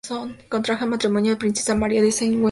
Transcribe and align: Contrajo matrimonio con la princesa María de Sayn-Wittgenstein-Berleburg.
Contrajo 0.53 0.87
matrimonio 0.87 1.33
con 1.33 1.33
la 1.33 1.37
princesa 1.37 1.75
María 1.75 2.01
de 2.01 2.07
Sayn-Wittgenstein-Berleburg. 2.09 2.39